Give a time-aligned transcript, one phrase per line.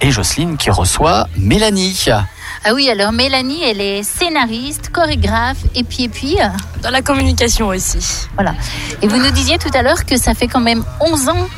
[0.00, 2.06] et Jocelyne qui reçoit Mélanie.
[2.64, 6.36] Ah oui, alors Mélanie, elle est scénariste, chorégraphe et puis et puis.
[6.40, 6.46] euh,
[6.82, 8.26] Dans la communication aussi.
[8.34, 8.54] Voilà.
[9.02, 11.48] Et vous nous disiez tout à l'heure que ça fait quand même 11 ans.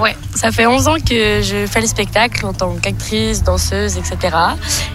[0.00, 4.36] Ouais, ça fait 11 ans que je fais le spectacle en tant qu'actrice, danseuse, etc.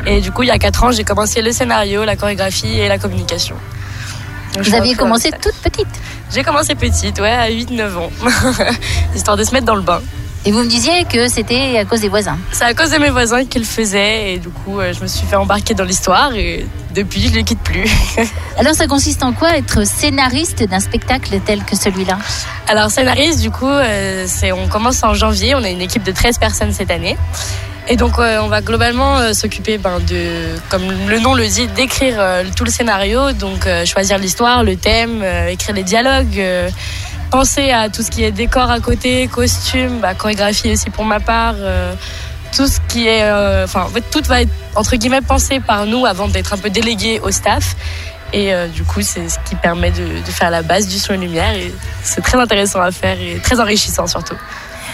[0.05, 2.87] Et du coup, il y a 4 ans, j'ai commencé le scénario, la chorégraphie et
[2.87, 3.55] la communication.
[4.53, 5.87] Donc, Vous aviez commencé toute petite.
[6.31, 8.11] J'ai commencé petite, ouais, à 8-9 ans.
[9.15, 9.99] Histoire de se mettre dans le bain.
[10.45, 12.37] Et vous me disiez que c'était à cause des voisins.
[12.51, 15.07] C'est à cause de mes voisins qui le faisaient et du coup, euh, je me
[15.07, 17.89] suis fait embarquer dans l'histoire et depuis, je ne le quitte plus.
[18.57, 22.17] Alors ça consiste en quoi être scénariste d'un spectacle tel que celui-là?
[22.67, 25.55] Alors scénariste, du coup, euh, c'est on commence en janvier.
[25.55, 27.17] On a une équipe de 13 personnes cette année.
[27.89, 31.67] Et donc euh, on va globalement euh, s'occuper ben, de, comme le nom le dit,
[31.67, 36.41] d'écrire euh, tout le scénario, donc choisir l'histoire, le thème, écrire les dialogues,
[37.33, 41.19] penser à tout ce qui est décor à côté, costume, bah, chorégraphie aussi pour ma
[41.19, 41.95] part, euh,
[42.55, 45.87] tout ce qui est, euh, enfin en fait tout va être entre guillemets pensé par
[45.87, 47.75] nous avant d'être un peu délégué au staff.
[48.33, 51.13] Et euh, du coup, c'est ce qui permet de, de faire la base du son
[51.13, 51.55] et lumière.
[51.55, 51.73] Et
[52.03, 54.35] c'est très intéressant à faire et très enrichissant surtout.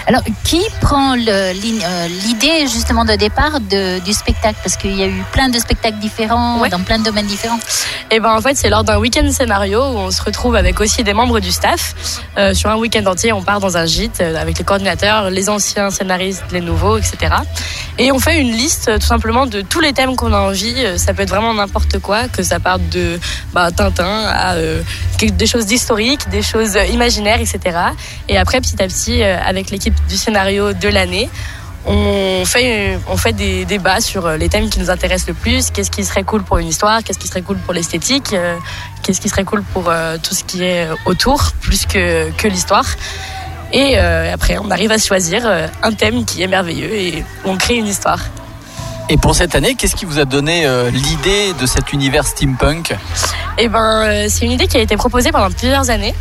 [0.09, 4.57] Alors qui prend euh, l'idée justement de départ de- du spectacle?
[4.63, 6.69] Parce qu'il y a eu plein de spectacles différents Ouais.
[6.69, 7.59] dans plein de domaines différents.
[8.09, 11.03] Et ben en fait, c'est lors d'un week-end scénario où on se retrouve avec aussi
[11.03, 11.93] des membres du staff.
[12.39, 15.47] Euh, sur un week-end entier, on part dans un gîte euh, avec les coordinateurs, les
[15.47, 17.35] anciens scénaristes, les nouveaux, etc.
[17.99, 20.75] Et on fait une liste tout simplement de tous les thèmes qu'on a envie.
[20.97, 23.19] Ça peut être vraiment n'importe quoi, que ça parte de
[23.53, 24.81] bah, Tintin à euh,
[25.21, 27.59] des choses d'historique, des choses imaginaires, etc.
[28.27, 31.29] Et après, petit à petit, avec l'équipe du scénario de l'année,
[31.85, 35.71] on fait, on fait des débats sur euh, les thèmes qui nous intéressent le plus.
[35.71, 37.03] Qu'est-ce qui serait cool pour une histoire?
[37.03, 38.33] Qu'est-ce qui serait cool pour l'esthétique?
[38.33, 38.55] Euh,
[39.01, 42.85] Qu'est-ce qui serait cool pour euh, tout ce qui est autour, plus que, que l'histoire?
[43.71, 45.47] Et euh, après, on arrive à choisir
[45.81, 48.19] un thème qui est merveilleux et on crée une histoire.
[49.11, 52.95] Et pour cette année, qu'est-ce qui vous a donné euh, l'idée de cet univers steampunk?
[53.57, 56.13] Et ben, euh, c'est une idée qui a été proposée pendant plusieurs années.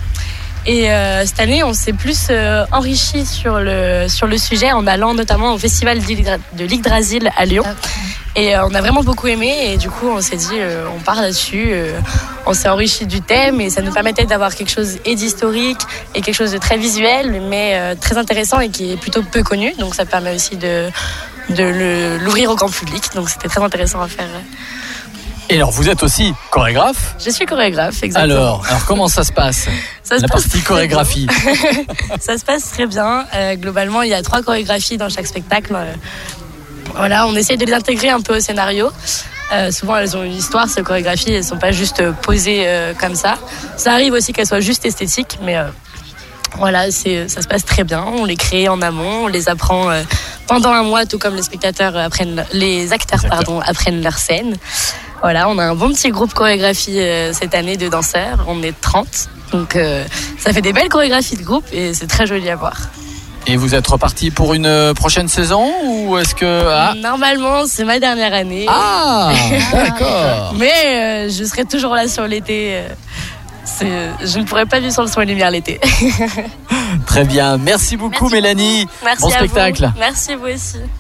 [0.71, 4.87] Et euh, cette année, on s'est plus euh, enrichi sur le, sur le sujet en
[4.87, 7.65] allant notamment au festival de l'Yggdrasil à Lyon.
[8.37, 11.01] Et euh, on a vraiment beaucoup aimé et du coup on s'est dit euh, on
[11.01, 11.69] part là-dessus.
[11.71, 11.99] euh,
[12.45, 15.81] on s'est enrichi du thème et ça nous permettait d'avoir quelque chose et d'historique
[16.15, 19.43] et quelque chose de très visuel mais euh, très intéressant et qui est plutôt peu
[19.43, 19.73] connu.
[19.79, 20.91] Donc ça permet aussi de,
[21.49, 23.05] de l'ouvrir au grand public.
[23.15, 24.29] Donc c'était très intéressant à faire.
[25.51, 27.15] Et alors, vous êtes aussi chorégraphe?
[27.25, 28.35] Je suis chorégraphe, exactement.
[28.35, 29.67] alors, alors, comment ça se passe?
[30.09, 31.27] Ça se La passe partie chorégraphie.
[32.21, 33.27] Ça se passe très bien.
[33.35, 35.75] Euh, globalement, il y a trois chorégraphies dans chaque spectacle.
[35.75, 35.93] Euh,
[36.95, 38.89] voilà, on essaie de les intégrer un peu au scénario.
[39.53, 41.33] Euh, souvent, elles ont une histoire, ces chorégraphies.
[41.33, 43.37] Elles sont pas juste posées euh, comme ça.
[43.77, 45.59] Ça arrive aussi qu'elles soient juste esthétiques, mais
[46.57, 48.03] voilà, c'est, ça se passe très bien.
[48.03, 49.91] On les crée en amont, on les apprend
[50.47, 53.31] pendant un mois, tout comme les spectateurs apprennent, les acteurs, acteurs.
[53.31, 54.57] pardon, apprennent leur scène.
[55.21, 58.45] Voilà, on a un bon petit groupe chorégraphie euh, cette année de danseurs.
[58.47, 59.07] On est 30.
[59.53, 60.05] Donc, euh,
[60.39, 62.77] ça fait des belles chorégraphies de groupe et c'est très joli à voir.
[63.47, 67.85] Et vous êtes reparti pour une euh, prochaine saison ou est-ce que ah Normalement, c'est
[67.85, 68.67] ma dernière année.
[68.69, 69.33] ah
[69.73, 70.55] d'accord.
[70.57, 72.83] Mais euh, je serai toujours là sur l'été.
[73.81, 75.81] je ne pourrais pas vivre sans le soin lumière l'été.
[77.07, 77.57] Très bien.
[77.57, 78.87] Merci beaucoup Merci Mélanie.
[79.03, 79.85] Merci Bon à spectacle.
[79.87, 79.99] vous.
[79.99, 80.77] Merci vous aussi.